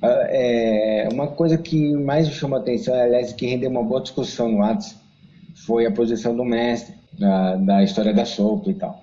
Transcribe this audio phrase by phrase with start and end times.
[0.00, 4.00] Ah, é, uma coisa que mais me chamou a atenção, aliás, que rendeu uma boa
[4.00, 4.96] discussão no WhatsApp,
[5.66, 9.02] foi a posição do mestre, da, da história da sopa e tal.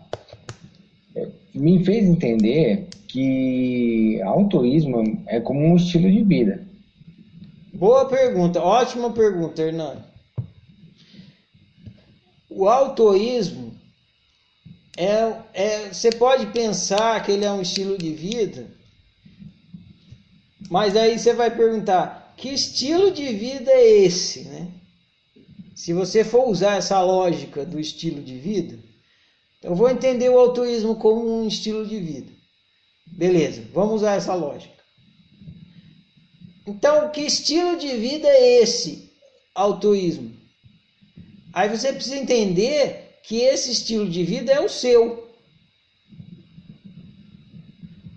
[1.16, 6.66] É, me fez entender que autoísmo é como um estilo de vida.
[7.74, 10.02] Boa pergunta, ótima pergunta, Hernani.
[12.50, 13.74] O autoísmo
[14.98, 18.66] é, é, você pode pensar que ele é um estilo de vida,
[20.70, 24.72] mas aí você vai perguntar que estilo de vida é esse, né?
[25.76, 28.80] Se você for usar essa lógica do estilo de vida,
[29.62, 32.32] eu vou entender o autoísmo como um estilo de vida.
[33.06, 34.74] Beleza, vamos usar essa lógica.
[36.68, 39.12] Então, que estilo de vida é esse
[39.54, 40.34] autoísmo?
[41.54, 45.25] Aí você precisa entender que esse estilo de vida é o seu.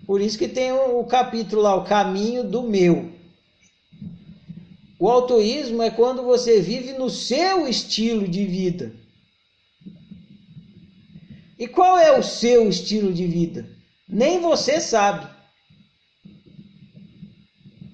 [0.09, 3.13] Por isso que tem o capítulo lá, o caminho do meu.
[4.97, 8.91] O autoísmo é quando você vive no seu estilo de vida.
[11.59, 13.69] E qual é o seu estilo de vida?
[14.07, 15.31] Nem você sabe.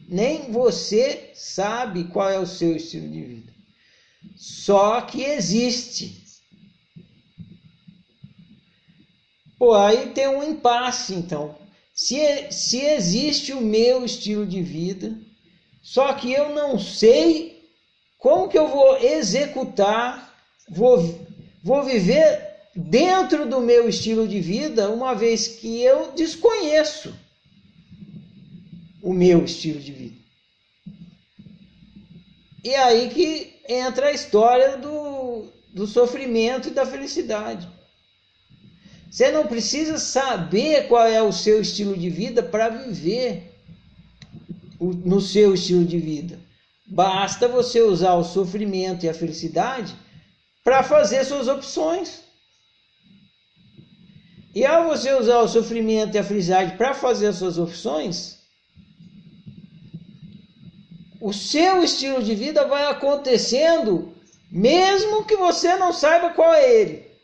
[0.08, 3.54] Nem você sabe qual é o seu estilo de vida.
[4.38, 6.24] Só que existe.
[9.60, 11.65] Pô, aí tem um impasse, então.
[11.96, 15.18] Se, se existe o meu estilo de vida,
[15.82, 17.70] só que eu não sei
[18.20, 20.36] como que eu vou executar,
[20.70, 21.26] vou,
[21.64, 22.38] vou viver
[22.76, 27.16] dentro do meu estilo de vida, uma vez que eu desconheço
[29.02, 30.16] o meu estilo de vida.
[32.62, 37.70] E aí que entra a história do, do sofrimento e da felicidade.
[39.16, 43.50] Você não precisa saber qual é o seu estilo de vida para viver
[44.78, 46.38] no seu estilo de vida.
[46.86, 49.96] Basta você usar o sofrimento e a felicidade
[50.66, 52.24] para fazer suas opções.
[54.54, 58.40] E ao você usar o sofrimento e a felicidade para fazer as suas opções,
[61.22, 64.14] o seu estilo de vida vai acontecendo
[64.52, 67.15] mesmo que você não saiba qual é ele.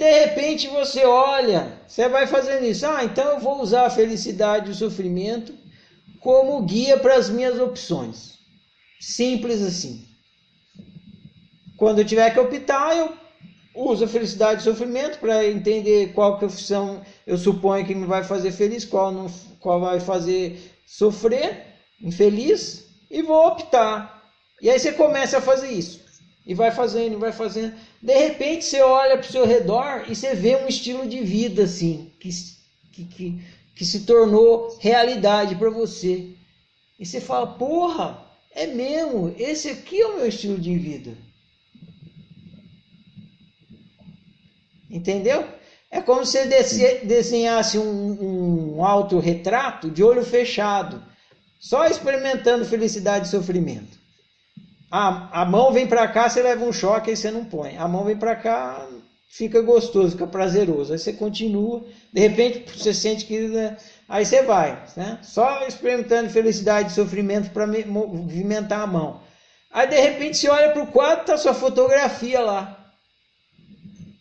[0.00, 2.86] De repente você olha, você vai fazendo isso.
[2.86, 5.52] Ah, então eu vou usar a felicidade e o sofrimento
[6.20, 8.38] como guia para as minhas opções.
[8.98, 10.08] Simples assim.
[11.76, 13.12] Quando eu tiver que optar, eu
[13.74, 18.24] uso a felicidade e o sofrimento para entender qual opção eu suponho que me vai
[18.24, 24.24] fazer feliz, qual, não, qual vai fazer sofrer, infeliz, e vou optar.
[24.62, 26.09] E aí você começa a fazer isso.
[26.46, 27.74] E vai fazendo, vai fazendo.
[28.02, 31.64] De repente você olha para o seu redor e você vê um estilo de vida
[31.64, 32.30] assim, que,
[32.92, 36.30] que, que, que se tornou realidade para você.
[36.98, 41.16] E você fala, porra, é mesmo, esse aqui é o meu estilo de vida.
[44.90, 45.46] Entendeu?
[45.90, 51.02] É como se você desenhasse um, um autorretrato de olho fechado,
[51.60, 53.99] só experimentando felicidade e sofrimento.
[54.90, 57.76] A, a mão vem para cá, você leva um choque, aí você não põe.
[57.76, 58.88] A mão vem para cá,
[59.28, 60.92] fica gostoso, fica prazeroso.
[60.92, 63.38] Aí você continua, de repente você sente que.
[63.38, 63.76] Né,
[64.08, 65.18] aí você vai, né?
[65.22, 69.20] Só experimentando felicidade e sofrimento para movimentar a mão.
[69.72, 72.76] Aí de repente você olha para o quadro, tá sua fotografia lá.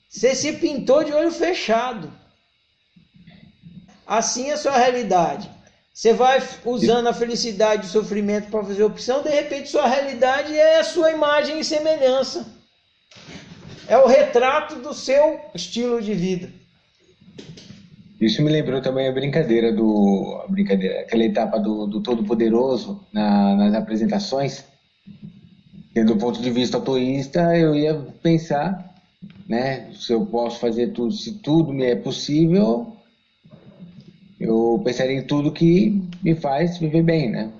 [0.08, 2.12] Você se pintou de olho fechado.
[4.06, 5.50] Assim é a sua realidade.
[6.00, 10.58] Você vai usando a felicidade e o sofrimento para fazer opção, de repente sua realidade
[10.58, 12.48] é a sua imagem e semelhança.
[13.86, 16.50] É o retrato do seu estilo de vida.
[18.22, 20.42] Isso me lembrou também a brincadeira do.
[20.42, 24.64] A brincadeira, aquela etapa do, do Todo-Poderoso na, nas apresentações.
[25.94, 27.94] E do ponto de vista autoísta, eu ia
[28.24, 28.96] pensar,
[29.50, 32.96] né, se eu posso fazer tudo, se tudo me é possível,
[34.60, 37.52] eu pensaria em tudo que me faz viver bem, né?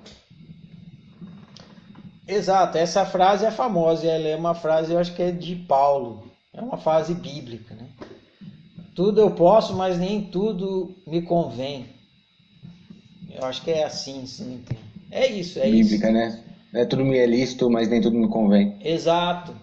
[2.26, 6.30] Exato, essa frase é famosa, ela é uma frase, eu acho que é de Paulo,
[6.54, 7.86] é uma frase bíblica, né?
[8.94, 11.86] Tudo eu posso, mas nem tudo me convém.
[13.34, 14.78] Eu acho que é assim, entende.
[15.10, 15.90] É isso, é bíblica, isso.
[15.90, 16.44] Bíblica, né?
[16.72, 18.76] É tudo me é lícito, mas nem tudo me convém.
[18.84, 19.54] Exato.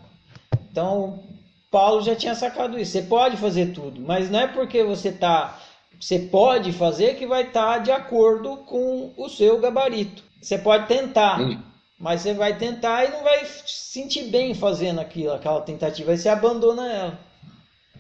[0.70, 1.24] Então,
[1.72, 2.92] Paulo já tinha sacado isso.
[2.92, 5.58] Você pode fazer tudo, mas não é porque você está
[6.00, 10.24] você pode fazer que vai estar tá de acordo com o seu gabarito.
[10.42, 11.60] Você pode tentar, Sim.
[11.98, 16.18] mas você vai tentar e não vai se sentir bem fazendo aquilo, aquela tentativa, aí
[16.18, 17.20] você abandona ela.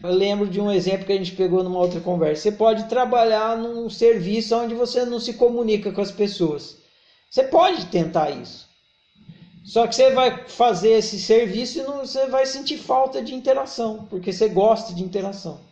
[0.04, 2.44] Eu lembro de um exemplo que a gente pegou numa outra conversa.
[2.44, 6.78] Você pode trabalhar num serviço onde você não se comunica com as pessoas.
[7.30, 8.68] Você pode tentar isso.
[9.66, 14.06] Só que você vai fazer esse serviço e não, você vai sentir falta de interação,
[14.10, 15.67] porque você gosta de interação.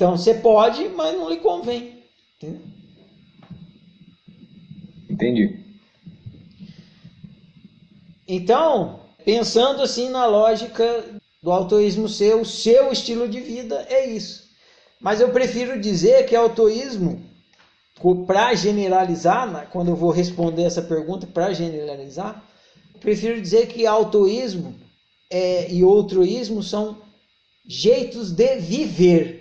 [0.00, 2.02] Então você pode, mas não lhe convém.
[2.38, 2.62] Entendeu?
[5.10, 5.60] Entendi.
[8.26, 11.04] Então, pensando assim na lógica
[11.42, 14.44] do autoísmo ser o seu estilo de vida, é isso.
[14.98, 17.22] Mas eu prefiro dizer que autoísmo
[18.26, 22.42] para generalizar, quando eu vou responder essa pergunta, para generalizar,
[23.00, 24.74] prefiro dizer que autoísmo
[25.30, 27.02] é, e outroísmo são
[27.68, 29.40] jeitos de viver.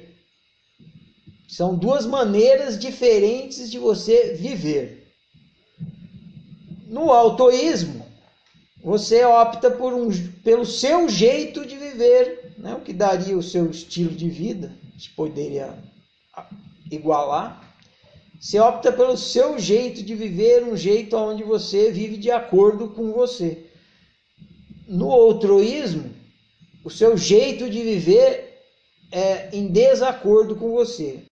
[1.50, 5.12] São duas maneiras diferentes de você viver.
[6.88, 8.06] No autoísmo,
[8.84, 10.10] você opta por um,
[10.44, 12.76] pelo seu jeito de viver, né?
[12.76, 15.74] o que daria o seu estilo de vida, gente poderia
[16.92, 17.76] igualar.
[18.40, 23.12] Você opta pelo seu jeito de viver, um jeito onde você vive de acordo com
[23.12, 23.66] você.
[24.88, 26.12] No outroísmo,
[26.84, 28.62] o seu jeito de viver
[29.12, 31.24] é em desacordo com você.